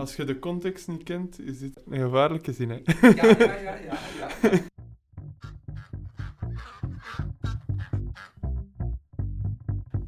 [0.00, 2.76] Als je de context niet kent, is dit een gevaarlijke zin, hè?
[3.00, 3.98] Ja, ja, ja, ja.
[4.18, 4.30] ja.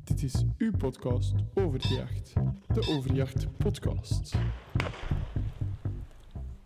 [0.05, 2.33] Dit is uw podcast Overjacht.
[2.67, 4.35] De Overjacht podcast.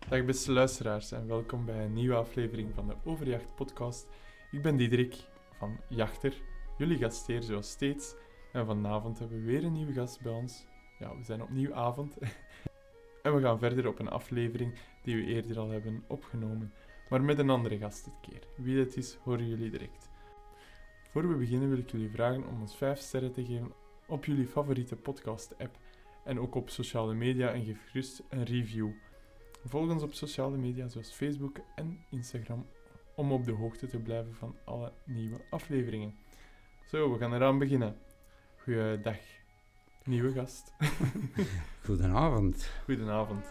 [0.09, 4.07] Dag beste luisteraars en welkom bij een nieuwe aflevering van de Overjacht podcast.
[4.51, 5.15] Ik ben Diederik
[5.57, 6.33] van Jachter,
[6.77, 8.15] jullie gastheer zoals steeds.
[8.51, 10.65] En vanavond hebben we weer een nieuwe gast bij ons.
[10.99, 12.17] Ja, we zijn opnieuw avond.
[13.27, 14.73] En we gaan verder op een aflevering
[15.03, 16.73] die we eerder al hebben opgenomen.
[17.09, 18.47] Maar met een andere gast dit keer.
[18.55, 20.09] Wie dat is, horen jullie direct.
[21.09, 23.73] Voor we beginnen wil ik jullie vragen om ons 5 sterren te geven
[24.07, 25.77] op jullie favoriete podcast-app
[26.23, 28.89] en ook op sociale media en geef gerust een review.
[29.65, 32.65] Volg ons op sociale media zoals Facebook en Instagram
[33.15, 36.15] om op de hoogte te blijven van alle nieuwe afleveringen.
[36.85, 37.97] Zo, we gaan eraan beginnen.
[38.57, 39.36] Goeiedag,
[40.07, 40.73] nieuwe gast.
[41.85, 42.69] Goedenavond.
[42.85, 43.45] Goedenavond.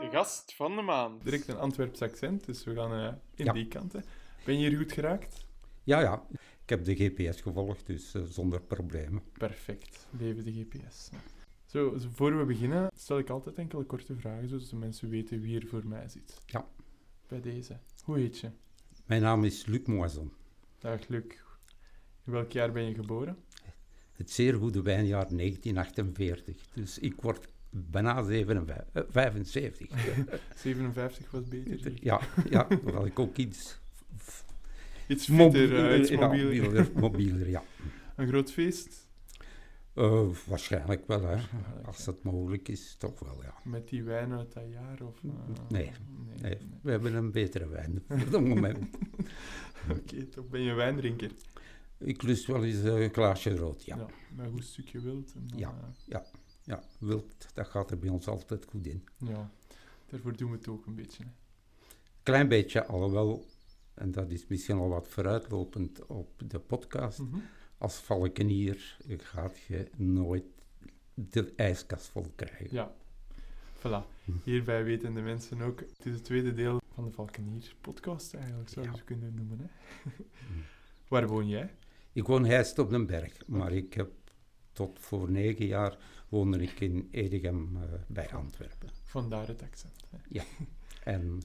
[0.00, 1.24] De gast van de maand.
[1.24, 3.52] Direct een Antwerps accent, dus we gaan eh, in Ja.
[3.52, 4.04] die kanten.
[4.44, 5.46] Ben je hier goed geraakt?
[5.84, 6.26] Ja, ja.
[6.62, 9.22] Ik heb de GPS gevolgd, dus eh, zonder problemen.
[9.32, 10.06] Perfect.
[10.18, 11.10] Leven de GPS.
[11.66, 15.40] Zo, zo, voor we beginnen stel ik altijd enkele korte vragen, zodat de mensen weten
[15.40, 16.40] wie er voor mij zit.
[16.46, 16.66] Ja.
[17.26, 17.78] Bij deze.
[18.04, 18.50] Hoe heet je?
[19.08, 20.32] Mijn naam is Luc Moison.
[20.78, 21.24] Dag, Luc.
[22.26, 23.36] In welk jaar ben je geboren?
[24.12, 26.56] Het zeer goede wijnjaar 1948.
[26.74, 29.88] Dus ik word bijna 57, eh, 75.
[30.56, 31.92] 57 was beter.
[32.00, 33.78] ja, ja, hoewel ik ook iets
[35.06, 36.62] Iets fitter, eh, mobieler- iets ja, mobieler.
[36.62, 37.62] mobieler, mobieler, ja.
[38.16, 39.07] Een groot feest?
[39.98, 41.26] Eh, waarschijnlijk wel, hè.
[41.26, 42.04] Waarschijnlijk, Als ja.
[42.04, 43.54] dat mogelijk is, toch wel, ja.
[43.64, 45.02] Met die wijn uit dat jaar?
[45.02, 45.30] Of, eh,
[45.68, 45.92] Nee, nee,
[46.26, 46.58] Nee, nee.
[46.82, 48.78] we hebben een betere wijn voor het moment.
[49.96, 51.30] Oké, toch ben je wijndrinker?
[51.98, 53.96] Ik lust wel eens eh, een glaasje rood, ja.
[54.36, 55.32] Met een goed stukje wild.
[55.34, 55.74] En dan, Ja.
[56.08, 56.20] eh,
[56.64, 59.04] Ja, wild, dat gaat er bij ons altijd goed in.
[59.16, 59.50] ja.
[60.06, 61.22] Daarvoor doen we het ook een beetje.
[61.24, 61.30] Hè.
[62.22, 63.46] Klein beetje, alhoewel,
[63.94, 67.36] en dat is misschien al wat vooruitlopend op de podcast, Mhm.
[67.78, 70.44] Als valkenier gaat je nooit
[71.14, 72.68] de ijskast vol krijgen.
[72.70, 72.94] Ja,
[73.78, 74.06] voilà.
[74.44, 75.80] Hierbij weten de mensen ook.
[75.80, 78.98] Het is het tweede deel van de Valkenier podcast eigenlijk, zou je Ja.
[78.98, 79.58] ze kunnen noemen.
[79.60, 80.10] Hè?
[81.08, 81.74] Waar woon jij?
[82.12, 84.10] Ik woon heist op den berg, maar ik heb
[84.72, 88.88] tot voor negen jaar woonde ik in Edegem eh, bij Antwerpen.
[89.04, 90.04] Vandaar het accent.
[90.10, 90.40] Hè?
[91.04, 91.40] En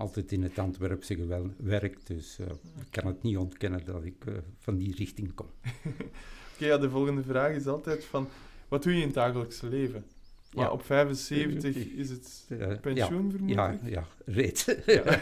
[0.00, 2.46] altijd in het Antwerpse gewel- werk, dus eh,
[2.80, 5.46] ik kan het niet ontkennen dat ik eh, van die richting kom.
[6.54, 8.28] Oké, ja, de volgende vraag is altijd van,
[8.68, 10.04] wat doe je in het dagelijkse leven?
[10.50, 10.70] Ja, Ja.
[10.70, 13.82] op 75 is het Eh, pensioen ja, vermoedelijk?
[13.82, 14.64] ja, ja, reeds.
[14.86, 15.18] Ja.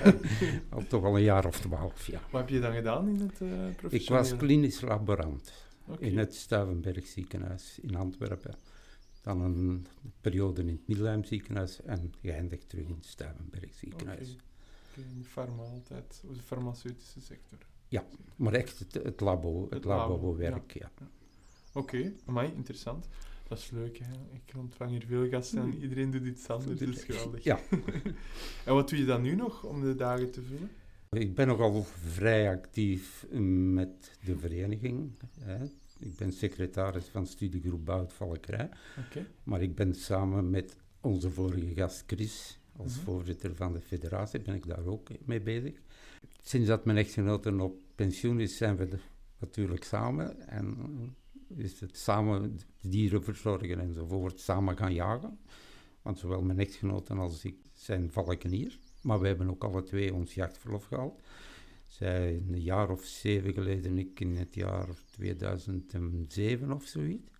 [0.68, 2.20] Al toch al een jaar of twaalf, ja.
[2.30, 3.32] Wat heb je dan gedaan in het
[3.76, 4.02] professionele?
[4.02, 5.52] Ik was klinisch laborant
[5.98, 8.54] in het Stuivenberg ziekenhuis in Antwerpen.
[9.22, 9.86] Dan een
[10.20, 14.36] periode in het Middelheim ziekenhuis en geëindigd terug in het Stuivenberg ziekenhuis.
[14.98, 17.58] In de farma altijd, of de farmaceutische sector.
[18.36, 20.90] Maar echt het, het labo, het, Het labo-werk, ja.
[21.72, 23.08] Oké, amai, interessant.
[23.48, 24.12] Dat is leuk, hè.
[24.32, 27.44] Ik ontvang hier veel gasten en iedereen doet iets anders, dat is geweldig.
[27.44, 27.60] Ja.
[28.64, 30.70] En wat doe je dan nu nog om de dagen te vullen?
[31.10, 33.26] Ik ben nogal vrij actief
[33.72, 35.10] met de vereniging.
[35.40, 35.64] Hè.
[35.98, 38.68] Ik ben secretaris van studiegroep Boutvalkerij.
[39.06, 39.26] Oké.
[39.42, 43.04] Maar ik ben samen met onze vorige gast Chris, als Mhm.
[43.04, 45.80] voorzitter van de federatie, ben ik daar ook mee bezig.
[46.42, 49.00] Sinds dat mijn echtgenote op pensioen is, zijn we er
[49.38, 50.48] natuurlijk samen.
[50.48, 50.76] En
[51.56, 55.38] is het samen dieren verzorgen enzovoort, samen gaan jagen.
[56.02, 58.78] Want zowel mijn echtgenote als ik zijn valkenier.
[59.02, 61.20] Maar we hebben ook alle twee ons jachtverlof gehaald.
[61.86, 67.30] Zij een jaar of zeven geleden, ik in het jaar 2007 of zoiets.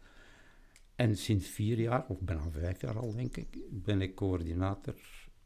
[0.97, 4.95] En sinds vier jaar, of bijna vijf jaar al denk ik, ben ik coördinator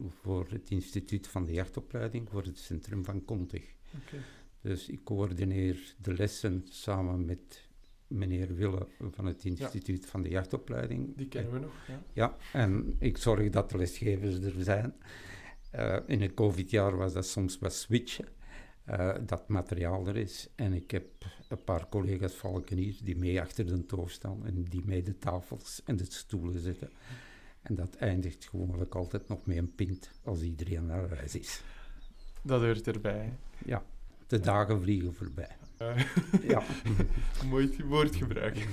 [0.08, 3.74] voor het instituut van de jachtopleiding voor het centrum van Kontig.
[4.02, 4.22] Oké.
[4.60, 7.68] Dus ik coördineer de lessen samen met
[8.06, 11.16] meneer Wille van het instituut van de jachtopleiding.
[11.16, 12.02] Die kennen we nog, ja.
[12.12, 14.94] Ja, en ik zorg dat de lesgevers er zijn.
[15.70, 18.28] Eh, in het COVID-jaar was dat soms wat switchen,
[18.84, 20.48] eh, dat materiaal er is.
[20.54, 21.06] En ik heb
[21.48, 25.82] een paar collega's valkeniers die mee achter de toog staan en die mee de tafels
[25.84, 26.90] en de stoelen zitten.
[27.62, 31.62] En dat eindigt gewoonlijk altijd nog met een pint als iedereen naar huis is.
[32.42, 33.32] Dat hoort erbij.
[33.64, 33.82] Ja,
[34.26, 35.56] de dagen vliegen voorbij.
[35.76, 36.04] Eh,
[36.48, 36.62] Ja.
[37.50, 38.68] mooi woordgebruik.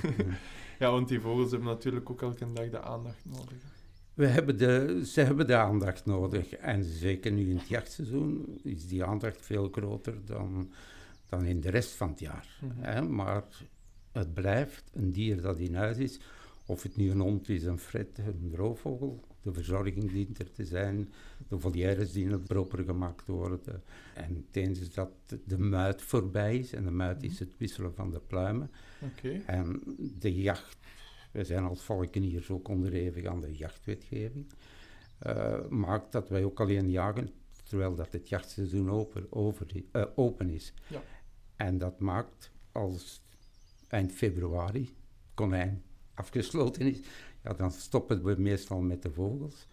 [0.78, 3.58] ja, want die vogels hebben natuurlijk ook elke dag de aandacht nodig.
[4.14, 6.52] We hebben de, ze hebben de aandacht nodig.
[6.52, 10.72] En zeker nu in het jachtseizoen is die aandacht veel groter dan,
[11.28, 12.58] dan in de rest van het jaar.
[12.60, 12.82] Mhm.
[12.82, 13.02] Hè?
[13.02, 13.44] Maar
[14.12, 16.20] het blijft een dier dat in huis is.
[16.70, 19.24] Of het nu een hond is, een fret, een roofvogel.
[19.42, 21.12] De verzorging dient er te zijn.
[21.48, 23.82] De volières dienen proper gemaakt te worden.
[24.14, 25.10] En tijdens dat
[25.44, 28.70] de muit voorbij is, en de muit is het wisselen van de pluimen.
[29.46, 29.82] En
[30.18, 30.76] de jacht,
[31.32, 34.46] wij zijn als valkeniers ook onderhevig aan de jachtwetgeving,
[35.18, 37.30] eh, maakt dat wij ook alleen jagen
[37.62, 40.72] terwijl dat het jachtseizoen open, over, eh, open is.
[40.86, 41.02] Ja.
[41.56, 43.22] En dat maakt als
[43.88, 44.94] eind februari
[45.34, 45.82] konijn
[46.14, 47.00] afgesloten is,
[47.42, 49.66] ja, dan stoppen we meestal met de vogels.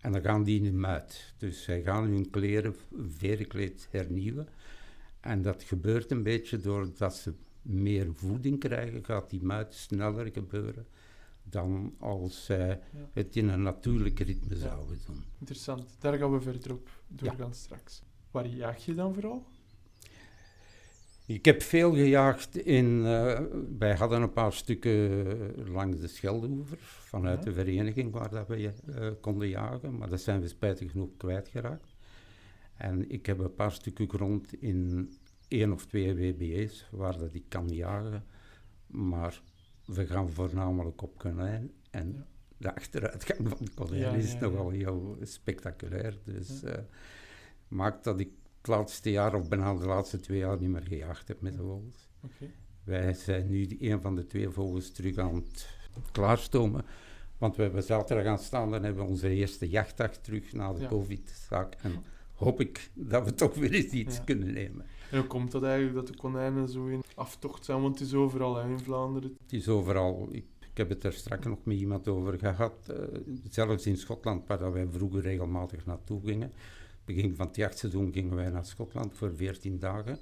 [0.00, 1.34] En dan gaan die in de muit.
[1.38, 2.74] Dus zij gaan hun kleren,
[3.16, 4.48] verenkleed hernieuwen.
[5.20, 10.86] En dat gebeurt een beetje doordat ze meer voeding krijgen, gaat die muit sneller gebeuren
[11.42, 12.80] dan als zij
[13.12, 14.60] het in een natuurlijk ritme Ja.
[14.60, 15.24] zouden doen.
[15.38, 15.96] Interessant.
[15.98, 17.52] Daar gaan we verder op doorgaan Ja.
[17.52, 18.02] straks.
[18.30, 19.46] Waar jaag je dan vooral?
[21.28, 23.04] Ik heb veel gejaagd in.
[23.06, 23.40] eh,
[23.78, 27.44] wij hadden een paar stukken langs de Scheldeoever vanuit Ja.
[27.44, 31.96] de vereniging waar dat we eh, konden jagen, maar dat zijn we spijtig genoeg kwijtgeraakt.
[32.76, 35.10] En ik heb een paar stukken grond in
[35.48, 38.24] één of twee WBE's waar dat ik kan jagen,
[38.86, 39.42] maar
[39.84, 41.70] we gaan voornamelijk op konijn.
[41.90, 42.26] En Ja.
[42.56, 46.18] de achteruitgang van de konijn Ja, is nogal heel spectaculair.
[46.24, 46.78] Dus eh,
[47.68, 48.28] maakt dat ik
[48.68, 52.08] laatste jaar, of bijna de laatste twee jaar, niet meer gejaagd heb met de vogels.
[52.84, 55.68] Wij zijn nu een van de twee vogels terug aan het
[56.12, 56.84] klaarstomen.
[57.38, 60.88] Want we hebben zaterdag aanstaan, dan hebben we onze eerste jachtdag terug na de Ja.
[60.88, 61.74] covid-zaak.
[61.74, 61.92] En
[62.34, 64.22] hoop ik dat we toch weer eens iets Ja.
[64.22, 64.86] kunnen nemen.
[65.10, 67.80] En hoe komt dat eigenlijk dat de konijnen zo in aftocht zijn?
[67.82, 69.36] Want het is overal hè, in Vlaanderen.
[69.42, 72.96] Het is overal, ik, ik heb het er straks nog met iemand over gehad, eh,
[73.50, 76.52] zelfs in Schotland, waar wij vroeger regelmatig naartoe gingen.
[77.08, 80.18] Begin van het jachtseizoen gingen wij naar Schotland voor 14 dagen.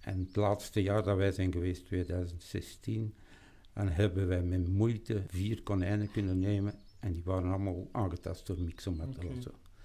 [0.00, 3.14] En het laatste jaar dat wij zijn geweest, 2016,
[3.72, 6.74] dan hebben wij met moeite vier konijnen kunnen nemen.
[7.00, 8.58] En die waren allemaal aangetast door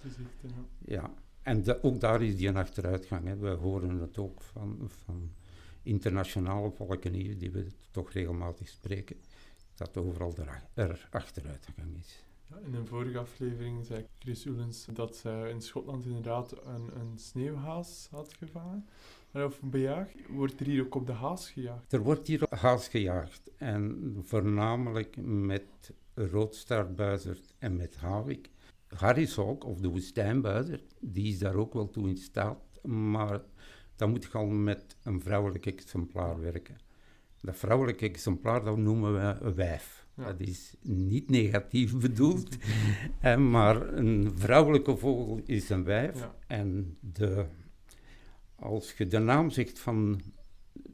[0.04, 0.64] is echt, ja.
[0.94, 3.24] Ja, en de- ook daar is die een achteruitgang.
[3.26, 3.36] Hè.
[3.36, 5.30] We horen het ook van, van
[5.82, 9.16] internationale valkeniers die we toch regelmatig spreken,
[9.74, 12.24] dat overal er, er achteruitgang is.
[12.64, 18.08] In een vorige aflevering zei Chris Ullens dat zij in Schotland inderdaad een, een sneeuwhaas
[18.10, 18.88] had gevangen.
[19.32, 21.92] Of bejaagd, wordt er hier ook op de haas gejaagd?
[21.92, 28.50] Er wordt hier haas gejaagd en voornamelijk met roodstaartbuizerd en met havik.
[28.88, 33.40] Harryshawk, of de woestijnbuizerd, die is daar ook wel toe in staat, maar
[33.96, 36.76] dan moet je al met een vrouwelijk exemplaar werken.
[37.42, 40.06] Dat vrouwelijke exemplaar, dat noemen we een wijf.
[40.16, 40.24] Ja.
[40.24, 42.56] Dat is niet negatief bedoeld,
[43.38, 46.18] maar een vrouwelijke vogel is een wijf.
[46.18, 46.34] Ja.
[46.46, 47.46] En de,
[48.56, 50.20] als je de naam zegt van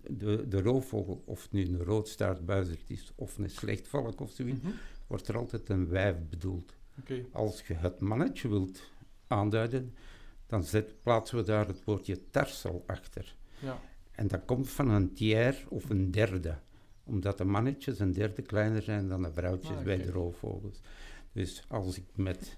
[0.07, 4.73] de, de roofvogel, of het nu een roodstaartbuizerd is of een slechtvalk of zoiets, Mhm.
[5.07, 6.75] wordt er altijd een wijf bedoeld.
[7.33, 8.83] Als je het mannetje wilt
[9.27, 9.95] aanduiden,
[10.47, 13.37] dan zet, plaatsen we daar het woordje tarsel achter.
[13.59, 13.81] ja.
[14.15, 16.59] En dat komt van een tiers of een derde.
[17.05, 20.81] Omdat de mannetjes een derde kleiner zijn dan de vrouwtjes Ah, bij de roofvogels.
[21.33, 22.57] Dus als ik met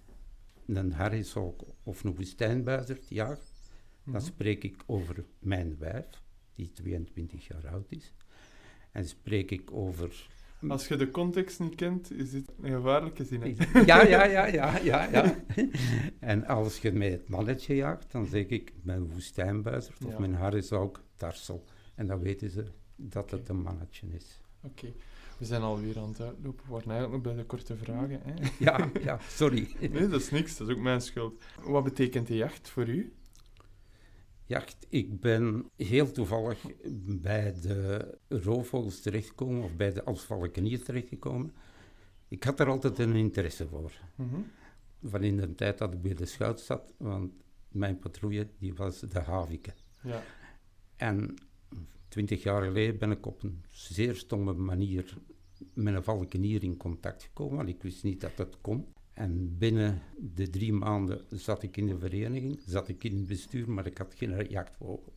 [0.67, 3.39] een harryshawk of een woestijnbuizerd jaag,
[4.05, 4.25] dan Mhm.
[4.25, 6.07] spreek ik over mijn wijf,
[6.55, 8.13] die 22 jaar oud is.
[8.93, 10.29] En spreek ik over...
[10.69, 13.57] Als je de context niet kent, is dit een gevaarlijke zin.
[13.87, 15.35] Ja, ja, ja, ja, ja, ja.
[16.21, 20.19] En als je met het mannetje jaagt, dan zeg ik mijn woestijnbuizerd of Ja.
[20.19, 21.65] mijn harryshawk tarsel.
[21.95, 22.65] En dan weten ze
[22.97, 24.41] dat het een mannetje is.
[24.63, 24.93] Oké,
[25.39, 26.65] we zijn alweer aan het uitlopen.
[26.67, 28.21] We waren eigenlijk nog bij de korte vragen.
[28.25, 28.35] Hè?
[28.59, 29.69] Ja, ja, sorry.
[29.81, 30.57] Nee, dat is niks.
[30.57, 31.43] Dat is ook mijn schuld.
[31.65, 33.13] Wat betekent de jacht voor u?
[34.47, 36.59] Jacht, ik ben heel toevallig
[37.21, 41.55] bij de roofvogels terechtgekomen, of bij de als valkenier terechtgekomen.
[42.29, 43.93] Ik had er altijd een interesse voor.
[44.15, 44.41] Mhm.
[45.03, 47.33] Van in de tijd dat ik bij de schuit zat, want
[47.69, 49.73] mijn patrouille die was de Havike.
[50.03, 50.23] Ja.
[50.97, 51.35] En
[52.09, 55.17] twintig jaar geleden ben ik op een zeer stomme manier
[55.75, 58.87] met een valkenier in contact gekomen, want ik wist niet dat dat kon.
[59.17, 63.71] En binnen de drie maanden zat ik in de vereniging, zat ik in het bestuur,
[63.71, 65.13] maar ik had geen jachtvogel.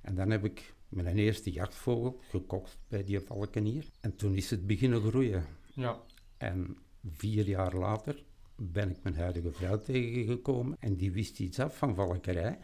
[0.00, 3.84] En dan heb ik mijn eerste jachtvogel gekocht bij die valkenier.
[4.00, 5.44] En toen is het beginnen groeien.
[5.74, 6.00] Ja.
[6.36, 6.76] En
[7.10, 8.22] vier jaar later
[8.56, 12.58] ben ik mijn huidige vrouw tegengekomen en die wist iets af van valkerij.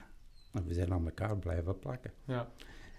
[0.53, 2.13] En we zijn aan elkaar blijven plakken.
[2.25, 2.53] Ja.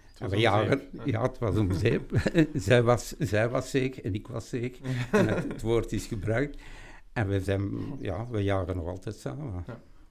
[0.06, 2.12] Het En was we jagen, ja, het was om zeep.
[2.54, 4.80] zij, was, zij was zeker en ik was zeker.
[5.12, 6.62] En het, het woord is gebruikt.
[7.12, 9.64] En we, zijn, ja, we jagen nog altijd samen.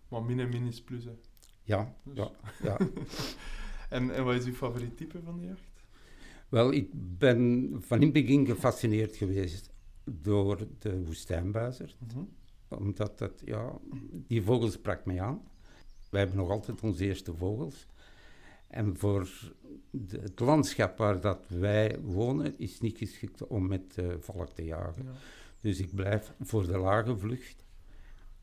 [0.08, 1.04] Maar min en min is plus.
[1.06, 1.12] Hè.
[1.64, 2.32] Ja, Dus- ja,
[2.64, 2.78] ja.
[3.90, 5.62] En, en wat is uw favoriet type van de jacht?
[6.50, 9.70] Wel, ik ben van in het begin gefascineerd geweest
[10.04, 11.96] door de woestijnbuizer.
[11.98, 12.24] Mhm.
[12.68, 13.78] Omdat dat, ja,
[14.28, 15.42] die vogel sprak mij aan.
[16.10, 17.88] Wij hebben nog altijd onze eerste vogels.
[18.68, 19.30] En voor
[19.90, 24.64] de- het landschap waar dat wij wonen is niet geschikt om met eh valk te
[24.66, 25.04] jagen.
[25.04, 25.12] Ja.
[25.62, 27.66] Dus ik blijf voor de lage vlucht.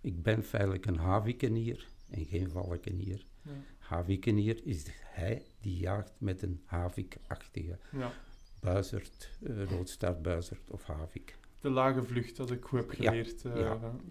[0.01, 3.27] Ik ben feitelijk een havikenier en geen valkenier.
[3.43, 3.51] Ja.
[3.79, 8.13] Havikenier is hij die jaagt met een havikachtige ja.
[8.61, 9.31] buizerd,
[9.71, 11.37] roodstaartbuizerd of havik.
[11.61, 13.45] De lage vlucht, dat ik goed heb geleerd.
[13.45, 13.57] eh,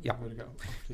[0.01, 0.49] ja, ja.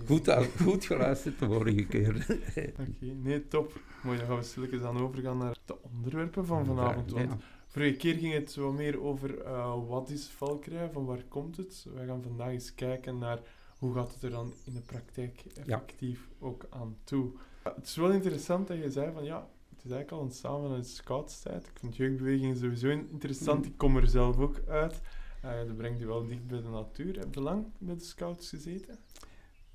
[0.06, 2.16] Goed, al- goed geluisterd de vorige keer.
[2.80, 3.82] Oké, nee, top.
[4.04, 7.12] Mooi, dan gaan we stilletjes dan overgaan naar de onderwerpen van vanavond.
[7.12, 7.38] Want Ja.
[7.74, 11.86] Vorige keer ging het wat meer over eh, wat is valkrij, van waar komt het.
[11.94, 13.40] Wij gaan vandaag eens kijken naar
[13.78, 17.32] hoe gaat het er dan in de praktijk effectief ook aan toe.
[17.64, 20.62] Ja, het is wel interessant dat je zei van ja, het is eigenlijk al ontstaan
[20.62, 21.68] vanuit de scoutstijd.
[21.68, 23.60] Ik vind jeugdbeweging sowieso interessant.
[23.60, 23.68] Mhm.
[23.68, 25.02] Ik kom er zelf ook uit.
[25.42, 27.20] Eh, dat brengt je wel dicht bij de natuur.
[27.20, 28.98] Heb je lang met de scouts gezeten?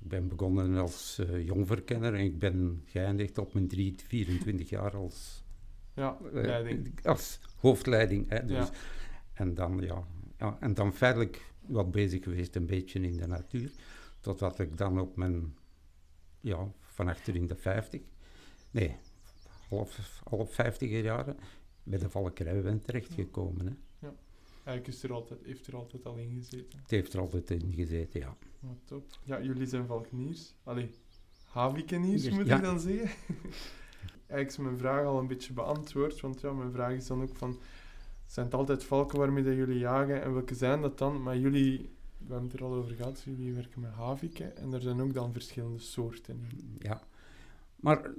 [0.01, 4.95] Ik ben begonnen als eh, jongverkenner en ik ben geëindigd op mijn drie- 24 jaar
[4.95, 5.43] als,
[5.99, 7.05] Ja, eh, leiding.
[7.05, 8.29] als hoofdleiding.
[8.29, 8.57] Hè, dus.
[8.57, 8.69] Ja.
[9.33, 10.03] En, dan, ja,
[10.37, 13.71] ja, en dan feitelijk wat bezig geweest een beetje in de natuur.
[14.19, 15.57] Totdat ik dan op mijn,
[16.39, 18.01] ja, van achter in de 50,
[18.71, 18.95] nee,
[19.69, 21.37] half, half 50 jaren,
[21.83, 23.65] bij de valkerij ben terechtgekomen.
[23.65, 23.73] Hè.
[24.69, 26.79] Eigenlijk is er altijd, heeft er altijd al in gezeten.
[26.81, 28.37] Het heeft er altijd in gezeten, ja.
[28.85, 29.03] Top.
[29.23, 30.55] Ja, jullie zijn valkeniers.
[30.63, 30.89] Allee,
[31.45, 32.55] havikeniers moet ja.
[32.55, 33.09] ik dan zeggen.
[34.29, 37.35] Eigenlijk is mijn vraag al een beetje beantwoord, want ja, mijn vraag is dan ook
[37.35, 37.59] van...
[38.25, 41.23] Zijn het altijd valken waarmee dat jullie jagen en welke zijn dat dan?
[41.23, 41.77] Maar jullie,
[42.17, 45.13] we hebben het er al over gehad, jullie werken met haviken en er zijn ook
[45.13, 46.47] dan verschillende soorten
[46.79, 47.01] ja.
[47.75, 48.11] Maar eh,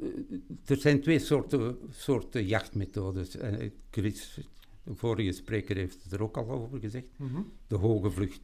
[0.64, 3.36] er zijn twee soorten, soorten jachtmethodes.
[3.36, 4.40] Eh, Chris,
[4.82, 7.10] de vorige spreker, heeft het er ook al over gezegd.
[7.16, 8.40] Mhm, De hoge vlucht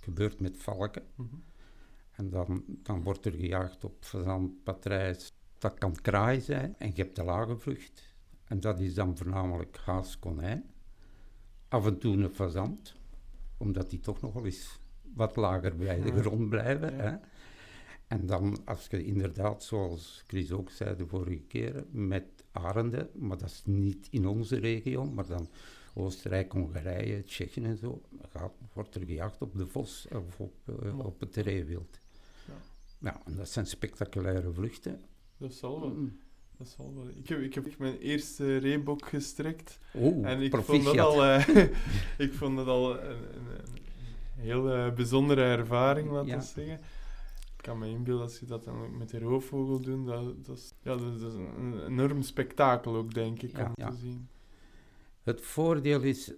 [0.00, 1.02] gebeurt met valken.
[1.14, 1.34] mhm.
[2.10, 5.32] En dan, dan wordt er gejaagd op fazant, patrijs.
[5.58, 6.74] Dat kan kraai zijn.
[6.78, 8.14] En je hebt de lage vlucht.
[8.44, 10.70] En dat is dan voornamelijk haas, konijn.
[11.68, 12.94] Af en toe een fazant.
[13.56, 14.78] Omdat die toch nog wel eens
[15.14, 16.96] wat lager bij de grond blijven.
[16.96, 17.02] Ja.
[17.02, 17.16] Hè?
[18.06, 23.38] En dan als je inderdaad, zoals Chris ook zei de vorige keer, met arenden, maar
[23.38, 25.48] dat is niet in onze regio, maar dan
[25.94, 30.98] Oostenrijk, Hongarije, Tsjechië en zo, gaat, wordt er gejaagd op de vos of op, eh,
[30.98, 31.98] op het reewild.
[32.46, 32.54] Ja.
[32.98, 35.00] Ja, en dat zijn spectaculaire vluchten.
[35.38, 35.90] Dat zal wel.
[35.90, 36.18] Mm.
[36.58, 37.08] Dat zal wel.
[37.08, 39.78] Ik heb, ik heb mijn eerste reebok gestrekt
[40.22, 41.48] En ik vond dat al, eh,
[42.26, 43.46] ik vond dat al een, een,
[44.36, 46.40] een heel eh, bijzondere ervaring, laten we Ja.
[46.40, 46.74] zeggen.
[47.56, 50.56] Ik kan me inbeelden als je dat dan ook met de roofvogel doet, dat, dat,
[50.56, 53.90] is, ja, dat, dat is een enorm spektakel ook, denk ik, Ja, om ja.
[53.90, 54.28] te zien.
[55.22, 56.32] Het voordeel is,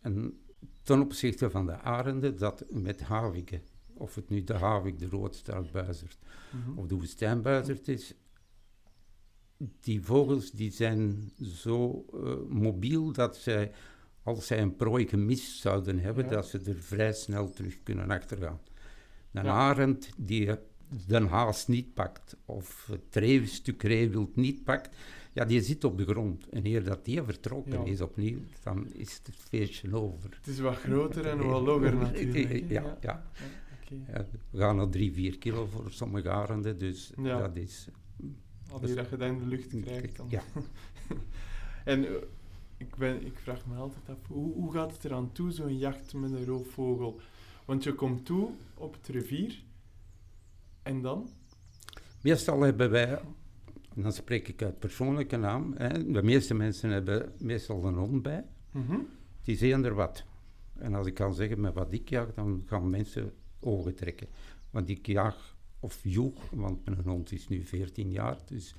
[0.00, 0.40] en
[0.82, 3.62] ten opzichte van de arenden, dat met haviken,
[4.02, 6.18] of het nu de havik, de roodstaartbuizerd
[6.50, 6.78] Mhm.
[6.78, 8.14] of de woestijnbuizerd is,
[9.80, 13.72] die vogels die zijn zo eh, mobiel dat zij,
[14.22, 16.30] als zij een prooi gemist zouden hebben, Ja.
[16.30, 18.60] dat ze er vrij snel terug kunnen achtergaan.
[19.32, 19.50] Een Ja.
[19.52, 20.50] arend die
[21.06, 24.96] de haas niet pakt, of het stuk reewild niet pakt,
[25.32, 26.48] ja, die zit op de grond.
[26.48, 27.90] En eer dat die vertrokken Ja.
[27.92, 30.30] is opnieuw, dan is het feestje over.
[30.36, 32.68] Het is wat groter en wat logger natuurlijk.
[32.70, 33.30] Ja, ja.
[34.50, 37.38] We gaan naar drie, vier kilo voor sommige arenden, dus Ja.
[37.38, 37.88] dat is...
[38.70, 40.26] Al die dat je dat in de lucht krijgt dan.
[40.30, 40.42] Ja.
[41.84, 42.12] en eh,
[42.76, 46.14] ik, ben, ik vraag me altijd af, hoe, hoe gaat het eraan toe, zo'n jacht
[46.14, 47.20] met een roofvogel?
[47.64, 49.62] Want je komt toe op het rivier
[50.82, 51.28] en dan?
[52.22, 53.18] Meestal hebben wij,
[53.94, 58.22] en dan spreek ik uit persoonlijke naam, hè, de meeste mensen hebben meestal een hond
[58.22, 58.44] bij.
[58.70, 58.96] Mhm.
[59.42, 60.24] Die zien er wat.
[60.78, 64.28] En als ik kan zeggen met wat ik jaag, dan gaan mensen ogen trekken.
[64.70, 68.74] Want ik jaag, of joeg, want mijn hond is nu 14 jaar, dus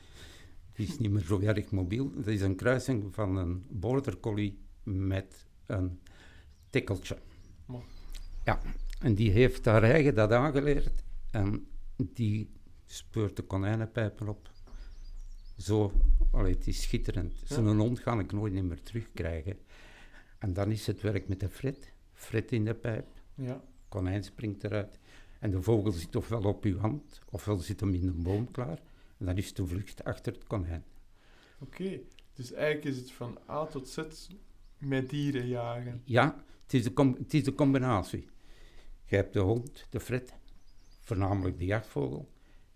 [0.74, 2.12] die is niet meer zo erg mobiel.
[2.16, 6.00] Dat is een kruising van een border collie met een
[6.70, 7.18] tikkeltje.
[8.44, 8.62] Ja,
[9.00, 12.50] en die heeft haar eigen dat aangeleerd en die
[12.86, 14.52] speurt de konijnenpijpen op.
[15.58, 15.92] Zo,
[16.32, 17.34] allee, het is schitterend.
[17.40, 17.56] Ja.
[17.56, 19.58] Zo'n hond ga ik nooit meer terugkrijgen.
[20.38, 21.92] En dan is het werk met de fret.
[22.14, 23.64] Fret in de pijp, Ja.
[23.94, 25.00] Konijn springt eruit.
[25.40, 28.82] En de vogel zit ofwel op uw hand, ofwel zit hem in een boom klaar.
[29.18, 30.84] En dan is de vlucht achter het konijn.
[31.60, 32.00] Oké,
[32.34, 34.00] dus eigenlijk is het van A tot Z
[34.78, 36.02] met dieren jagen.
[36.06, 38.28] Ja, het is de, com- het is de combinatie.
[39.06, 40.34] Je hebt de hond, de fret,
[41.00, 42.30] voornamelijk de jachtvogel.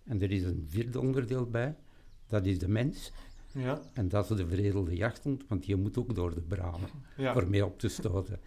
[0.04, 1.76] En er is een vierde onderdeel bij,
[2.26, 3.12] dat is de mens.
[3.52, 7.32] Ja, En dat is de veredelde jachthond, want je moet ook door de bramen ja.
[7.32, 8.40] voor mee op te stoten.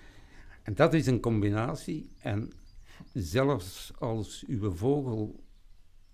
[0.63, 2.09] En dat is een combinatie.
[2.19, 2.51] En
[3.13, 5.43] zelfs als uw vogel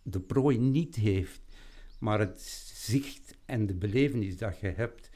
[0.02, 1.42] de prooi niet heeft,
[2.00, 2.42] maar het
[2.74, 5.10] zicht en de belevenis dat je hebt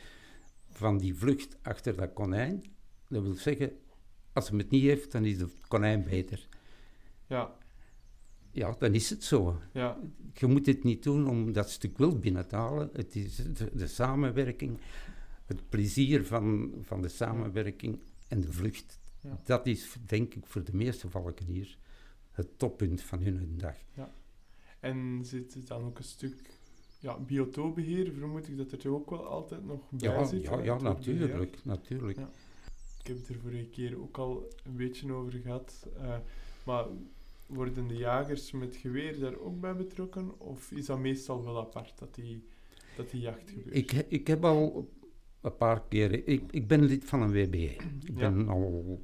[0.69, 2.63] van die vlucht achter dat konijn,
[3.07, 3.71] dat wil zeggen,
[4.33, 6.47] als hij het niet heeft, dan is de konijn beter.
[7.27, 7.55] ja,
[8.51, 9.59] Ja, dan is het zo.
[9.73, 9.97] ja,
[10.33, 12.89] Je moet het niet doen om dat stuk wild binnen te halen.
[12.93, 14.77] Het is de, de samenwerking,
[15.45, 18.99] het plezier van, van de samenwerking en de vlucht.
[19.21, 19.41] Ja.
[19.43, 21.77] Dat is, denk ik, voor de meeste valkeniers
[22.31, 23.75] het toppunt van hun dag.
[24.79, 26.59] En zit er dan ook een stuk
[26.99, 28.11] ja, biotoopbeheer?
[28.13, 30.41] Vermoed ik dat er ook wel altijd nog bij Ja, zit.
[30.43, 31.57] ja, ja natuurlijk.
[31.63, 32.17] natuurlijk.
[32.17, 32.29] Ja.
[32.99, 35.87] Ik heb het er vorige keer ook al een beetje over gehad.
[35.97, 36.17] eh,
[36.65, 36.85] maar
[37.47, 40.39] worden de jagers met geweer daar ook bij betrokken?
[40.39, 42.43] Of is dat meestal wel apart dat die,
[42.95, 43.75] dat die jacht gebeurt?
[43.75, 44.89] Ik, ik heb al
[45.41, 46.27] een paar keren...
[46.27, 47.57] Ik, ik ben lid van een WBE.
[47.57, 47.81] Ik
[48.15, 48.29] Ja.
[48.31, 49.01] ben al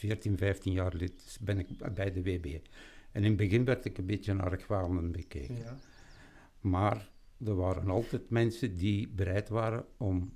[0.00, 2.60] 14, 15 jaar lid ben ik bij de WBE.
[3.12, 5.56] En in het begin werd ik een beetje naar argwanend bekeken.
[5.56, 5.78] Ja,
[6.60, 7.10] Maar
[7.44, 10.32] er waren altijd mensen die bereid waren om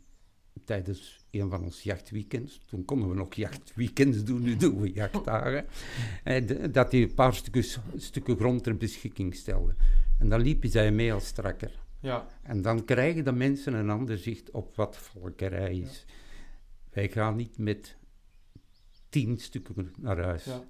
[0.64, 5.66] tijdens een van onze jachtweekends, toen konden we nog jachtweekends doen, nu doen we jachtdagen,
[6.25, 9.76] eh, dat die een paar stukjes, stukken grond ter beschikking stelden.
[10.18, 11.80] En dan liepen zij mee als strakker.
[12.00, 16.04] ja, En dan krijgen de mensen een ander zicht op wat valkerij is.
[16.90, 17.97] Wij gaan niet met
[19.14, 20.44] tien stukken naar huis.
[20.44, 20.64] ja,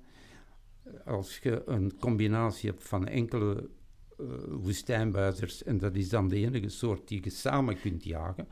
[1.04, 3.70] Als je een combinatie hebt van enkele
[4.18, 8.48] eh woestijnbuizers, en dat is dan de enige soort die je samen kunt jagen,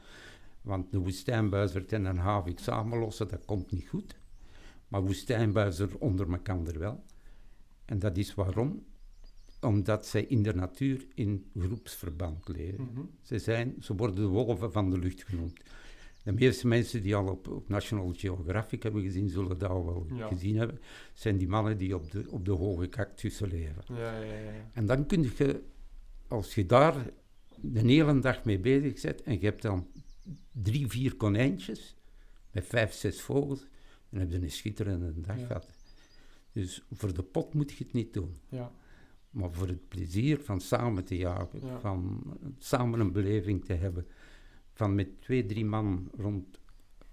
[0.63, 4.19] want een woestijnbuizer en een havik samenlossen, dat komt niet goed.
[4.89, 7.05] Maar woestijnbuizer onder elkaar wel.
[7.85, 8.85] En dat is waarom?
[9.61, 12.85] Omdat zij in de natuur in groepsverband leven.
[12.85, 15.61] mhm, Ze, zijn, ze worden de wolven van de lucht genoemd.
[16.23, 20.07] De meeste mensen die al op, op National Geographic hebben gezien, zullen dat al wel
[20.17, 20.29] Ja.
[20.29, 20.79] gezien hebben,
[21.15, 23.83] zijn die mannen die op de, op de hoge cactussen leven.
[23.89, 24.71] ja, ja.
[24.73, 25.63] En dan kun je,
[26.29, 27.07] als je daar
[27.61, 29.87] de hele dag mee bezig bent en je hebt dan
[30.53, 31.97] drie, vier konijntjes
[32.53, 33.67] met vijf, zes vogels,
[34.09, 35.69] dan heb je een schitterende dag gehad.
[36.53, 38.37] Dus voor de pot moet je het niet doen.
[38.49, 38.73] ja.
[39.31, 41.81] Maar voor het plezier van samen te jagen, Ja.
[41.81, 42.23] van
[42.59, 44.07] samen een beleving te hebben,
[44.73, 46.59] van met twee, drie man rond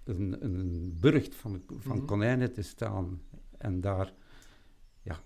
[0.04, 2.06] een, een burcht van, van Mhm.
[2.06, 3.20] konijnen te staan
[3.58, 4.12] en daar,
[5.02, 5.20] ja,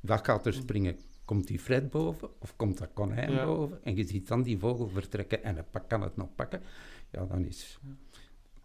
[0.00, 0.96] wat gaat er springen?
[1.24, 3.44] Komt die Fred boven of komt dat konijn Ja.
[3.44, 3.84] boven?
[3.84, 6.60] En je ziet dan die vogel vertrekken en hij pak- kan het nog pakken.
[7.10, 7.78] Ja, dan is...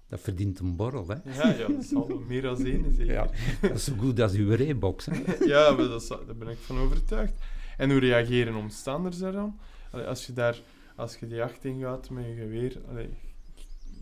[0.07, 1.15] Dat verdient een borrel, hè.
[1.33, 3.13] Ja, ja, dat zal meer dan één zeker.
[3.13, 3.29] Ja,
[3.61, 5.23] dat is zo goed als uw reebox, hè.
[5.45, 7.33] Ja, maar dat, daar ben ik van overtuigd.
[7.77, 9.59] En hoe reageren omstanders daar dan?
[9.91, 10.61] Als je daar,
[10.99, 13.09] als je de jacht ingaat met je geweer, allee,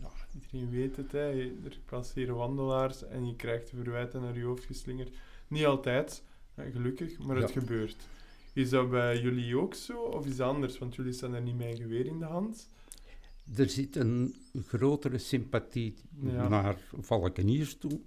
[0.00, 1.30] ja, iedereen weet het, hè.
[1.64, 5.10] er passeren wandelaars en je krijgt verwijten naar je hoofd geslingerd.
[5.48, 6.22] Niet altijd,
[6.54, 7.60] hè, gelukkig, maar het Ja.
[7.60, 7.96] gebeurt.
[8.52, 10.78] Is dat bij jullie ook zo, of is dat anders?
[10.78, 12.70] Want jullie staan er niet met een geweer in de hand.
[13.56, 14.34] Er zit een
[14.66, 16.48] grotere sympathie Ja.
[16.48, 18.00] naar valkeniers toe.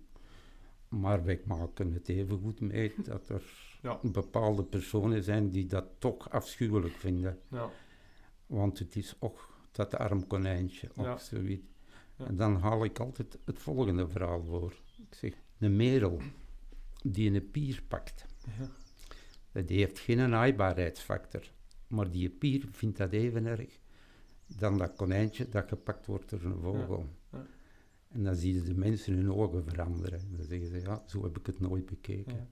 [0.89, 3.41] Maar wij maken het even goed mee dat er
[3.81, 3.99] Ja.
[4.03, 7.39] bepaalde personen zijn die dat toch afschuwelijk vinden.
[7.47, 7.69] Ja,
[8.51, 11.17] Want het is ook dat arm konijntje of Ja.
[11.17, 11.65] zoiets.
[12.15, 12.25] Ja.
[12.25, 14.73] En dan haal ik altijd het volgende verhaal voor.
[15.09, 16.19] Ik zeg, een merel
[17.03, 18.25] die een pier pakt,
[19.53, 21.51] ja, die heeft geen aaibaarheidsfactor.
[21.87, 23.79] Maar die pier vindt dat even erg
[24.57, 27.05] dan dat konijntje dat gepakt wordt door een vogel.
[27.31, 27.45] ja.
[28.07, 30.21] En dan zie je de mensen hun ogen veranderen.
[30.35, 32.49] Dan zeggen ze, ja, zo heb ik het nooit bekeken.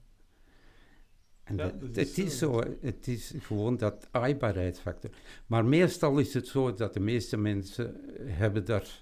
[1.50, 5.10] En Ja, het is zo, het is gewoon dat aaibaarheidsfactor.
[5.46, 9.00] Maar meestal is het zo dat de meeste mensen hebben daar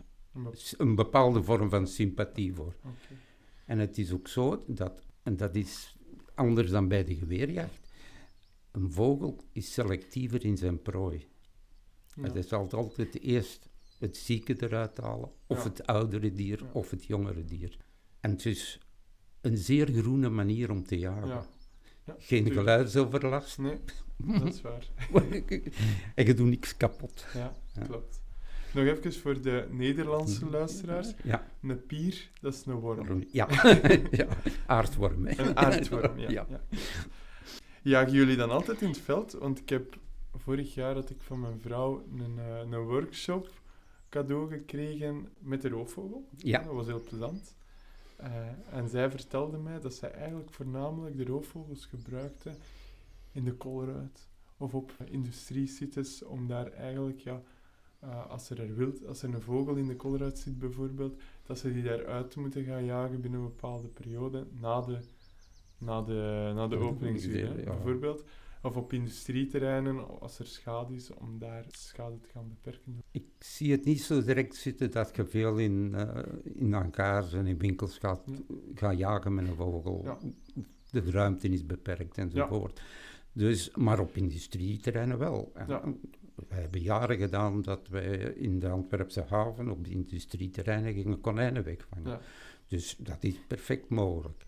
[0.77, 2.75] een bepaalde vorm van sympathie voor.
[2.85, 3.15] oké.
[3.67, 5.97] En het is ook zo dat, en dat is
[6.35, 7.91] anders dan bij de geweerjacht,
[8.71, 11.27] een vogel is selectiever in zijn prooi.
[12.15, 12.23] Ja.
[12.23, 15.69] Het is altijd, altijd eerst het zieke eruit halen, of Ja.
[15.69, 16.71] het oudere dier, Ja.
[16.73, 17.77] of het jongere dier.
[18.21, 18.79] En het is
[19.41, 21.45] een zeer groene manier om te jagen.
[22.09, 22.15] Ja.
[22.19, 22.55] Geen tuurlijk.
[22.55, 23.59] geluidsoverlast.
[23.59, 23.79] Nee,
[24.17, 24.87] dat is waar.
[26.15, 27.27] en je doet niks kapot.
[27.35, 27.53] Ja,
[27.87, 28.23] klopt.
[28.73, 31.15] Nog even voor de Nederlandse luisteraars.
[31.23, 33.25] Ja, Een pier, dat is een worm.
[33.33, 33.49] ja.
[34.11, 34.27] ja.
[34.67, 35.27] aardworm.
[35.27, 35.43] hè.
[35.43, 36.31] Een aardworm, ja.
[36.31, 36.47] ja.
[36.49, 36.61] ja.
[37.83, 39.33] Jagen jullie dan altijd in het veld?
[39.33, 39.99] Want ik heb
[40.35, 43.61] vorig jaar had ik van mijn vrouw een, eh, een workshop
[44.09, 46.29] cadeau gekregen met de roofvogel.
[46.37, 46.63] Ja.
[46.63, 47.57] Dat was heel plezant.
[48.19, 48.31] Eh,
[48.71, 52.51] en zij vertelde mij dat zij eigenlijk voornamelijk de roofvogels gebruikte
[53.33, 57.43] in de koolruit of op industriesites om daar eigenlijk ja,
[57.99, 61.59] eh, als, er er wild, als er een vogel in de koolruit zit bijvoorbeeld, dat
[61.59, 64.99] ze die daaruit moeten gaan jagen binnen een bepaalde periode na de,
[65.79, 67.65] na de, na de openingsuur, ja.
[67.65, 68.25] bijvoorbeeld.
[68.63, 73.03] Of op industrieterreinen, als er schade is, om daar schade te gaan beperken.
[73.11, 76.23] Ik zie het niet zo direct zitten dat je veel in, eh
[76.55, 78.37] in hangars en in winkels gaat, Ja.
[78.75, 80.01] gaat jagen met een vogel.
[80.05, 80.19] Ja.
[80.91, 82.81] De ruimte is beperkt enzovoort.
[83.33, 85.53] Dus, maar op industrieterreinen wel.
[86.49, 91.65] We hebben jaren gedaan dat wij in de Antwerpse haven op de industrieterreinen gingen konijnen
[91.65, 92.19] wegvangen.
[92.67, 94.47] Dus dat is perfect mogelijk.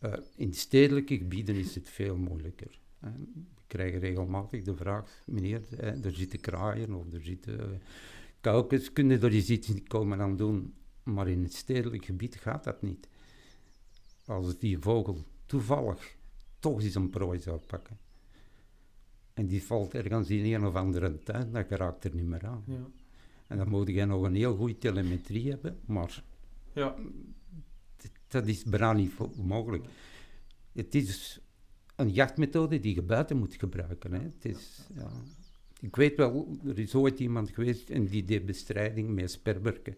[0.00, 2.80] Eh, in stedelijke gebieden is het veel moeilijker.
[3.02, 3.10] Eh,
[3.54, 7.80] we krijgen regelmatig de vraag, meneer, eh, er zitten kraaien of er zitten
[8.40, 10.74] kuikens, kunnen er eens iets komen aan doen?
[11.02, 13.08] Maar in het stedelijk gebied gaat dat niet.
[14.24, 16.16] Als die vogel toevallig
[16.58, 17.98] toch eens een prooi zou pakken,
[19.34, 22.64] en die valt ergens in een of andere tuin, dan geraakt er niet meer aan.
[22.66, 22.86] Ja.
[23.46, 26.24] En dan moet je nog een heel goede telemetrie hebben, maar
[26.72, 26.96] Ja.
[28.28, 29.84] dat is bijna niet mogelijk.
[30.72, 31.40] Het is
[32.02, 34.12] een jachtmethode die je buiten moet gebruiken.
[34.12, 34.20] Hè.
[34.20, 35.10] Het is, ja.
[35.80, 39.96] Ik weet wel, er is ooit iemand geweest en die deed bestrijding met sperberken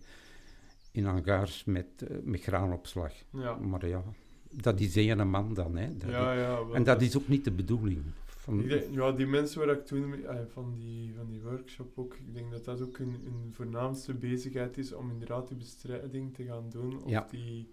[0.92, 3.12] in hangars met, eh, met graanopslag.
[3.32, 3.54] Ja.
[3.56, 4.02] Maar ja,
[4.50, 5.76] dat is één man dan.
[5.76, 5.96] Hè.
[5.96, 8.02] Dat Ja, ja, en dat is ook niet de bedoeling.
[8.24, 11.98] Van, Ik denk, ja, die mensen waar ik toen mee- van, die, van die workshop
[11.98, 16.34] ook, ik denk dat dat ook hun, hun voornaamste bezigheid is om inderdaad die bestrijding
[16.34, 17.26] te gaan doen Ja.
[17.30, 17.68] die,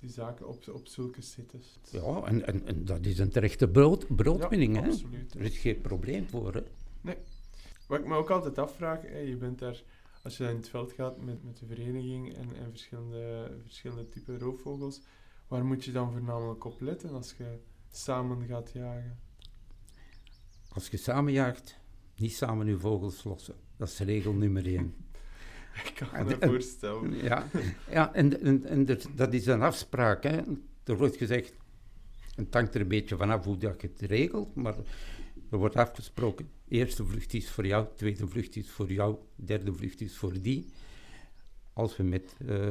[0.00, 1.78] die zaken op, op zulke sites.
[1.90, 4.74] ja, en, en, en dat is een terechte brood, broodwinning.
[4.74, 4.88] Ja, hè.
[4.88, 5.34] absoluut.
[5.34, 6.54] Er is geen probleem voor.
[6.54, 7.14] Hè.
[7.86, 9.82] Wat ik me ook altijd afvraag, hè, je bent daar,
[10.22, 14.38] als je in het veld gaat met, met de vereniging en, en verschillende, verschillende typen
[14.38, 15.00] roofvogels,
[15.48, 17.58] waar moet je dan voornamelijk op letten als je
[17.90, 19.18] samen gaat jagen?
[20.68, 21.78] Als je samen jaagt,
[22.16, 23.54] niet samen je vogels lossen.
[23.76, 24.94] Dat is regel nummer één.
[25.84, 27.14] Ik kan me en- voorstellen.
[27.14, 27.46] Ja,
[27.90, 30.22] ja en, en, en er- dat is een afspraak.
[30.22, 30.40] Hè.
[30.84, 31.52] Er wordt gezegd,
[32.34, 34.74] het hangt er een beetje vanaf hoe dat je het regelt, maar
[35.50, 40.00] er wordt afgesproken, eerste vlucht is voor jou, tweede vlucht is voor jou, derde vlucht
[40.00, 40.66] is voor die.
[41.72, 42.70] Als we met, eh,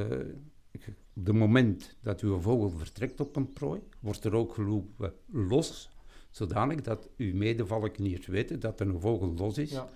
[1.16, 5.90] op het moment dat uw vogel vertrekt op een prooi, wordt er ook gelopen los,
[6.32, 9.72] zodanig dat uw medevalkeniers weten dat er een vogel los is.
[9.72, 9.90] Ja,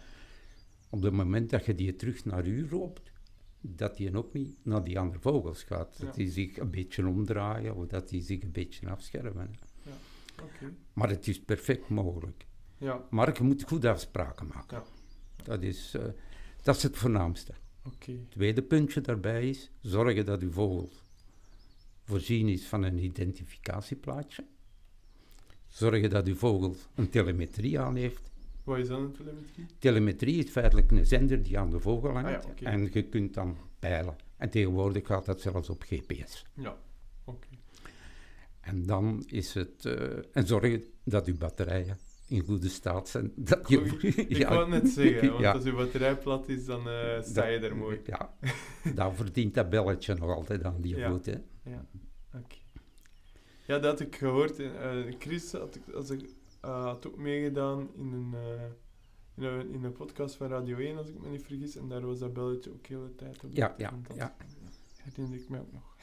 [0.90, 3.12] Op het moment dat je die terug naar u loopt,
[3.62, 6.00] dat die ook niet naar die andere vogels gaat.
[6.00, 6.12] Dat Ja.
[6.12, 9.52] die zich een beetje omdraaien of dat die zich een beetje afschermen.
[10.44, 10.74] oké.
[10.94, 12.46] Maar het is perfect mogelijk.
[12.78, 14.78] Ja, Maar je moet goed afspraken maken.
[14.78, 14.84] Ja.
[15.44, 16.04] Dat, is, eh,
[16.62, 17.54] dat is het voornaamste.
[18.06, 20.90] Het tweede puntje daarbij is, zorgen dat uw vogel
[22.04, 24.46] voorzien is van een identificatieplaatje.
[25.68, 28.32] Zorgen dat uw vogel een telemetrie aan heeft.
[28.64, 29.66] Wat is dan een telemetrie?
[29.80, 32.46] Telemetrie is feitelijk een zender die aan de vogel hangt.
[32.46, 32.72] Ah ja.
[32.72, 34.16] En je kunt dan peilen.
[34.38, 36.46] En tegenwoordig gaat dat zelfs op GPS.
[36.54, 36.78] Ja,
[37.24, 37.48] oké.
[38.62, 39.86] En dan is het...
[39.86, 43.32] eh, en zorgen dat uw batterijen in goede staat zijn.
[43.50, 44.16] Dat je, Goeie.
[44.40, 45.52] Ik wou het net zeggen, want Ja.
[45.52, 48.02] als je batterij plat is, dan eh, sta je er mooi.
[48.06, 48.34] Ja,
[48.96, 51.26] dan verdient dat belletje nog altijd aan die voet.
[51.26, 51.36] Hè.
[51.64, 51.86] Ja,
[52.36, 52.56] oké.
[53.66, 54.60] Ja, dat had ik gehoord.
[54.60, 56.22] eh, Chris had, ik, als ik,
[56.62, 58.64] eh, had ook meegedaan in een, eh,
[59.36, 61.76] in, een, in een podcast van Radio 1, als ik me niet vergis.
[61.76, 63.50] En daar was dat belletje ook de hele tijd op.
[63.54, 64.36] Ja, ja, dat ja.
[65.04, 65.96] Herinner ik me ook nog.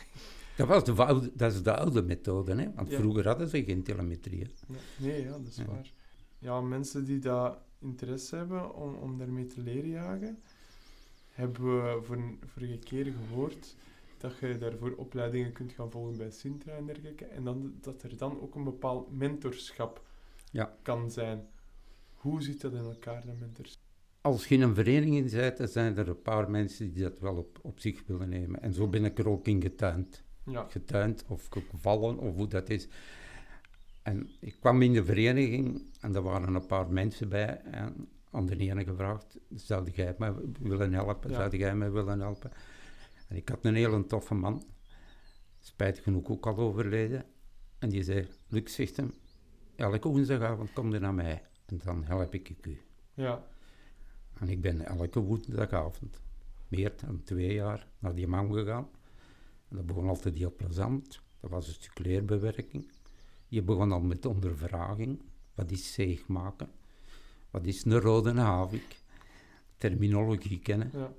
[0.57, 2.55] Dat, was de, oude- dat is de oude methode.
[2.55, 2.73] Hè.
[2.75, 2.99] Want Ja.
[2.99, 4.39] vroeger hadden ze geen telemetrie.
[4.39, 5.65] Ja, nee, ja, dat is Ja.
[5.67, 5.93] waar.
[6.39, 10.43] Ja, mensen die daar interesse hebben om, om daarmee te leren jagen,
[11.31, 13.77] hebben we voor, vorige keer gehoord
[14.19, 17.25] dat je daarvoor opleidingen kunt gaan volgen bij Sintra en dergelijke.
[17.25, 20.06] En dan, dat er dan ook een bepaald mentorschap
[20.57, 20.77] Ja.
[20.83, 21.47] kan zijn.
[22.13, 23.83] Hoe zit dat in elkaar, dat mentorschap?
[24.21, 27.37] Als je in een vereniging bent, dan zijn er een paar mensen die dat wel
[27.37, 28.63] op, op zich willen nemen.
[28.63, 30.25] En zo ben ik er ook in getuind.
[30.45, 32.89] Ja, getuind of gevallen of hoe dat is.
[34.03, 38.47] En ik kwam in de vereniging en er waren een paar mensen bij en aan
[38.47, 41.37] de ene gevraagd, zou jij mij willen helpen, Ja.
[41.37, 42.51] zou jij mij willen helpen?
[43.29, 44.65] En ik had een hele toffe man,
[45.59, 47.25] spijt genoeg ook al overleden,
[47.79, 49.13] en die zei, Luc zegt hem,
[49.77, 52.81] elke woensdagavond kom je naar mij en dan help ik u.
[53.15, 53.45] ja,
[54.39, 56.21] En ik ben elke woensdagavond,
[56.69, 58.89] meer dan twee jaar, naar die man gegaan.
[59.69, 61.21] En dat begon altijd heel plezant.
[61.41, 62.91] Dat was een stuk leerbewerking.
[63.49, 65.23] Je begon al met ondervraging.
[65.55, 66.69] Wat is zeeg maken?
[67.51, 69.01] Wat is een rode havik?
[69.77, 70.91] Terminologie kennen.
[70.93, 71.13] ja,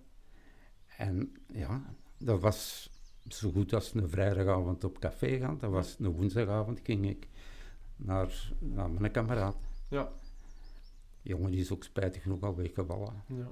[0.98, 2.90] En ja, dat was
[3.28, 5.58] zo goed als een vrijdagavond op café gaan.
[5.58, 7.28] Dat was een woensdagavond ging ik
[7.98, 9.56] naar, naar mijn kameraad.
[9.90, 10.12] ja,
[11.22, 13.14] Die jongen die is ook spijtig genoeg al weggevallen.
[13.28, 13.52] ja.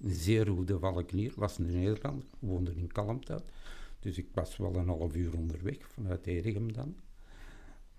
[0.00, 3.44] een zeer goede valkenier, was een Nederlander, woonde in Kalmthout.
[4.00, 6.96] Dus ik was wel een half uur onderweg, vanuit Edegem dan.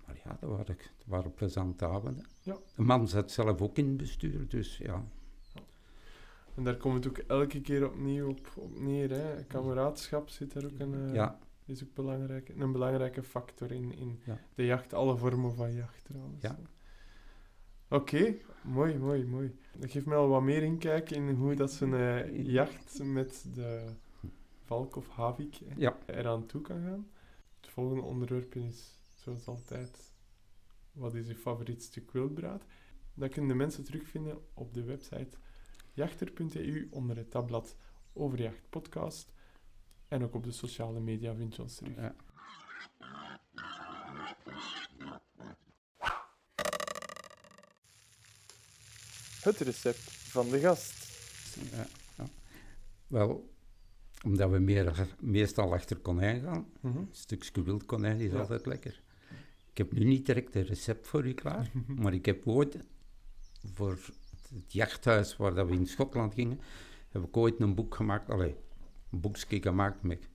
[0.06, 2.26] Maar ja, dat waren, dat waren plezante avonden.
[2.42, 2.56] Ja.
[2.76, 5.04] De man zat zelf ook in het bestuur, dus ja.
[6.54, 9.10] En daar komt het ook elke keer opnieuw op, op neer.
[9.10, 9.44] Hè.
[9.44, 11.38] Kameraadschap zit daar ook een, eh, ja,
[11.68, 14.38] is ook belangrijk, een belangrijke factor in, in Ja.
[14.54, 16.42] de jacht, alle vormen van jacht trouwens.
[16.42, 16.58] Ja.
[17.90, 19.58] Oké, mooi, mooi, mooi.
[19.78, 23.86] Dat geeft mij al wat meer inkijk in hoe dat zijn eh, jacht met de
[24.64, 25.98] valk of havik ja.
[26.06, 27.10] eraan toe kan gaan.
[27.60, 30.12] Het volgende onderwerp is, zoals altijd,
[30.92, 32.64] wat is je favoriet stuk wildbraad?
[33.14, 35.36] Dat kunnen de mensen terugvinden op de website
[35.92, 37.76] jachter.eu onder het tabblad
[38.12, 39.32] Overjacht Podcast.
[40.08, 41.96] En ook op de sociale media vind je ons terug.
[41.96, 42.14] ja.
[49.42, 51.06] Het recept van de gast.
[51.72, 52.28] Ja, ja.
[53.06, 53.54] Wel,
[54.24, 58.38] omdat we meer, meestal achter konijn gaan, een stukje wild konijn is Ja.
[58.38, 59.02] altijd lekker.
[59.70, 62.78] Ik heb nu niet direct een recept voor u klaar, maar ik heb ooit
[63.74, 63.98] voor
[64.54, 66.60] het jachthuis waar dat we in Schotland gingen,
[67.08, 68.56] heb ik ooit een boek gemaakt, allee,
[69.10, 70.28] boekje gemaakt met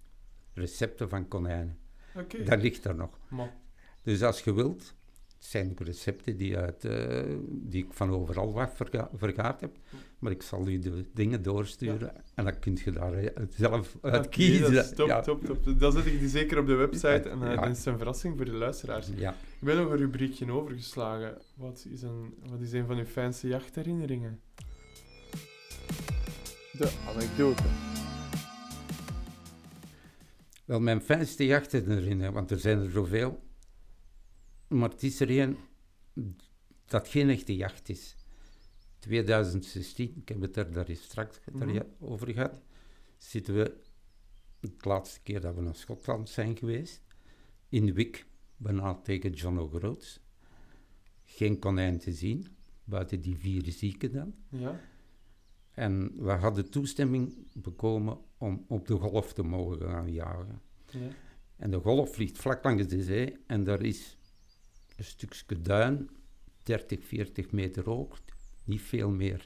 [0.53, 1.77] recepten van konijnen.
[2.15, 2.43] Oké.
[2.43, 3.19] Dat ligt er nog.
[3.29, 3.53] Maar,
[4.01, 4.93] Dus als je wilt,
[5.27, 9.77] het zijn ook recepten die, uit, eh, die ik van overal wat verga vergaard heb,
[10.19, 14.29] maar ik zal u de dingen doorsturen en dan kun je daar eh, zelf uit
[14.29, 14.73] kiezen.
[14.73, 15.21] dat is top, ja.
[15.21, 15.79] top, top.
[15.79, 17.55] Dan zet ik die zeker op de website en eh Ja.
[17.61, 19.09] dan is het een verrassing voor de luisteraars.
[19.15, 19.31] Ja.
[19.31, 21.37] Ik ben nog een rubriekje overgeslagen.
[21.55, 24.41] Wat is een, wat is een van uw fijnste jachtherinneringen?
[26.71, 27.63] De anekdote.
[30.65, 33.43] Wel, mijn fijnste jachtherinnering, want er zijn er zoveel,
[34.67, 35.57] maar het is er een
[36.85, 38.15] dat geen echte jacht is.
[38.99, 41.81] 2016, ik heb het er daar straks Mhm.
[41.99, 42.53] over gehad,
[43.17, 43.77] zitten we,
[44.59, 47.01] de laatste keer dat we naar Schotland zijn geweest,
[47.69, 48.25] in Wick,
[48.57, 50.19] bijna tegen John O'Groats.
[51.23, 52.47] Geen konijn te zien,
[52.83, 54.33] buiten die vier zieken dan.
[54.49, 54.79] Ja?
[55.71, 60.61] En we hadden toestemming bekomen om op de golf te mogen gaan jagen.
[60.89, 60.99] Ja.
[61.55, 64.17] En de golf ligt vlak langs de zee en daar is
[64.95, 66.09] een stukje duin,
[66.63, 68.21] 30, 40 meter hoog,
[68.63, 69.45] niet veel meer.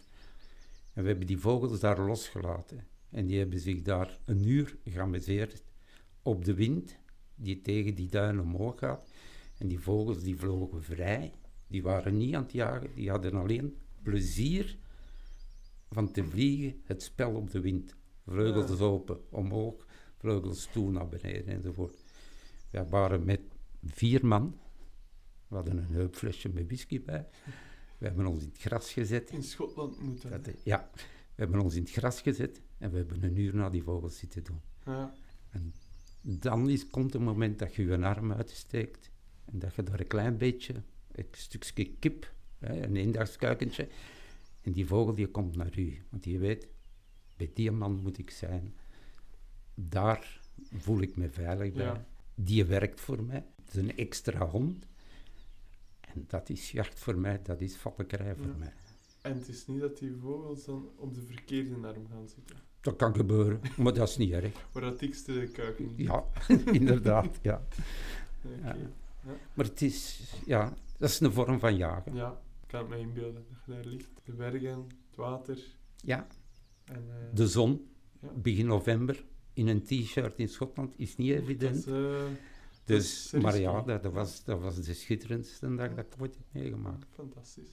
[0.93, 2.88] En we hebben die vogels daar losgelaten.
[3.10, 5.63] En die hebben zich daar een uur geamuseerd
[6.21, 6.97] op de wind
[7.36, 9.05] die tegen die duin omhoog gaat.
[9.57, 11.33] En die vogels die vlogen vrij,
[11.67, 14.77] die waren niet aan het jagen, die hadden alleen plezier
[15.89, 17.95] van te vliegen, het spel op de wind.
[18.27, 18.85] Vleugels Ja.
[18.85, 19.85] open, omhoog,
[20.17, 21.97] vleugels toe naar beneden enzovoort.
[22.71, 23.41] We waren met
[23.83, 24.59] vier man.
[25.47, 27.27] We hadden een heupflesje met whisky bij.
[27.97, 29.29] We hebben ons in het gras gezet.
[29.29, 30.45] In Schotland moet dat.
[30.45, 30.99] Dat, ja, we
[31.35, 34.43] hebben ons in het gras gezet en we hebben een uur naar die vogels zitten
[34.43, 34.61] doen.
[34.85, 35.13] Ja.
[36.21, 39.11] Dan is, komt het moment dat je je arm uitsteekt
[39.45, 40.73] en dat je daar een klein beetje,
[41.11, 43.87] een stukje kip, hè, een eendagskuikentje,
[44.61, 46.01] en die vogel die komt naar u.
[46.09, 46.67] Want die weet,
[47.38, 48.76] bij die man moet ik zijn.
[49.76, 50.39] Daar
[50.78, 51.86] voel ik me veilig bij.
[51.86, 52.06] Ja.
[52.36, 53.45] Die werkt voor mij.
[53.65, 54.88] Het is een extra hond.
[56.02, 58.58] En dat is jacht voor mij, dat is valkerij voor Ja.
[58.58, 58.73] mij.
[59.21, 62.56] En het is niet dat die vogels dan op de verkeerde arm gaan zitten.
[62.82, 64.65] Dat kan gebeuren, maar dat is niet erg.
[64.73, 66.08] Waar dat dikste kuiken zit.
[66.08, 66.23] Ja,
[66.80, 67.62] inderdaad, ja.
[68.62, 68.76] Ja.
[68.76, 69.34] Ja.
[69.54, 72.13] Maar het is, ja, dat is een vorm van jagen.
[72.15, 74.10] Ja, ik kan het me inbeelden dat je daar ligt.
[74.23, 75.60] De bergen, het water
[76.02, 76.28] Ja,
[76.88, 76.95] en...
[77.10, 77.88] eh, de zon,
[78.21, 78.28] Ja.
[78.36, 81.88] begin november, in een t-shirt in Schotland, is niet dat evident.
[81.88, 81.93] eh,
[82.84, 86.21] dus, dat is maar ja, dat, dat was, dat was de schitterendste dag dat ik
[86.21, 87.06] ooit heb meegemaakt.
[87.13, 87.69] Fantastisch.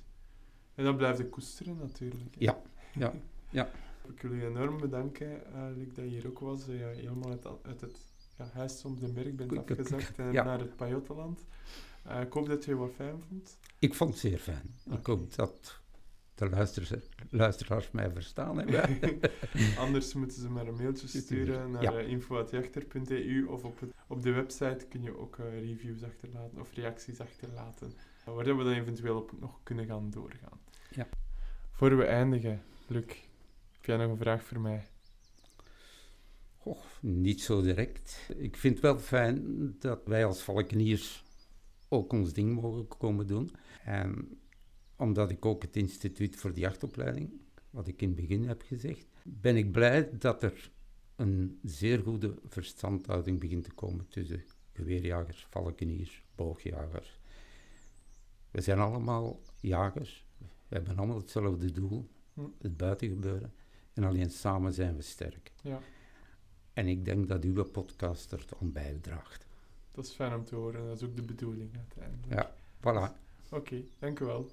[0.75, 2.35] En dan blijf je koesteren natuurlijk.
[2.35, 2.45] hè.
[2.45, 2.63] Ja,
[2.95, 3.13] ja,
[3.51, 3.71] ja.
[4.15, 6.67] Ik wil je enorm bedanken, uh, Luc, dat je hier ook was.
[6.67, 7.99] Dat je helemaal uit, uit het
[8.39, 10.45] ja, huis om de berg bent afgezakt en ja.
[10.45, 11.45] naar het Pajottenland.
[12.03, 13.59] Eh, ik hoop dat je het wat fijn vond.
[13.79, 14.75] Ik vond het zeer fijn.
[14.91, 15.81] Ik hoop dat
[16.35, 16.49] de
[17.31, 19.21] luisteraars, mij verstaan hebben.
[19.79, 21.93] Anders moeten ze maar een mailtje sturen naar Ja.
[21.93, 26.73] eh, info.jachter.eu of op, het, op de website kun je ook eh, reviews achterlaten of
[26.75, 27.93] reacties achterlaten,
[28.25, 30.61] waar we dan eventueel op nog kunnen gaan doorgaan.
[30.91, 31.09] Ja.
[31.71, 33.05] Voor we eindigen, Luc,
[33.73, 34.87] heb jij nog een vraag voor mij?
[36.59, 38.29] Och, niet zo direct.
[38.37, 41.25] Ik vind het wel fijn dat wij als valkeniers
[41.89, 43.51] ook ons ding mogen komen doen.
[43.85, 44.39] En
[44.97, 47.31] omdat ik ook het instituut voor de jachtopleiding,
[47.71, 50.71] wat ik in het begin heb gezegd, ben ik blij dat er
[51.17, 57.19] een zeer goede verstandhouding begint te komen tussen geweerjagers, valkeniers, boogjagers.
[58.51, 62.41] We zijn allemaal jagers, we hebben allemaal hetzelfde doel, Hm.
[62.61, 63.53] het buitengebeuren.
[63.93, 65.53] En alleen samen zijn we sterk.
[65.63, 65.81] Ja,
[66.73, 69.47] En ik denk dat uw podcast er aan bijdraagt.
[69.93, 70.87] dat is fijn om te horen.
[70.87, 72.33] Dat is ook de bedoeling uiteindelijk.
[72.33, 72.55] Ja.
[72.81, 73.13] Voilà.
[73.51, 74.51] Oké, dank u wel.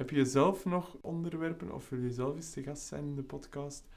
[0.00, 3.22] Heb je zelf nog onderwerpen of wil je zelf eens te gast zijn in de
[3.22, 3.88] podcast?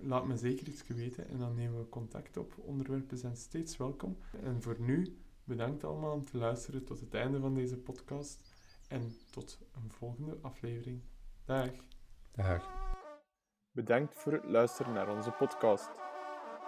[0.00, 2.54] Laat me zeker iets weten en dan nemen we contact op.
[2.56, 4.16] Onderwerpen zijn steeds welkom.
[4.42, 8.40] En voor nu, bedankt allemaal om te luisteren tot het einde van deze podcast.
[8.88, 11.00] En tot een volgende aflevering.
[11.44, 11.70] Dag.
[12.32, 12.68] Dag.
[13.70, 15.90] Bedankt voor het luisteren naar onze podcast.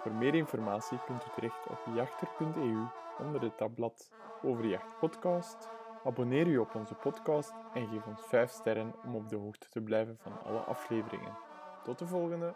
[0.01, 2.87] Voor meer informatie kunt u terecht op jachter.eu
[3.19, 4.11] onder het tabblad
[4.43, 5.69] over Jacht Podcast.
[6.05, 9.81] Abonneer u op onze podcast en geef ons 5 sterren om op de hoogte te
[9.81, 11.37] blijven van alle afleveringen.
[11.83, 12.55] Tot de volgende!